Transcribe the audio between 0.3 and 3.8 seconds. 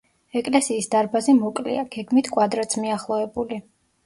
ეკლესიის დარბაზი მოკლეა, გეგმით კვადრატს მიახლოებული.